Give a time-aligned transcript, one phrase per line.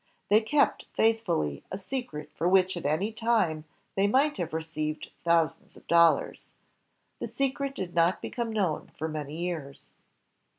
[0.31, 5.77] They kept faithfully a secret for which at any time they might have received thousands
[5.77, 6.53] of dollars.
[7.19, 9.93] The secret did not become known for many years.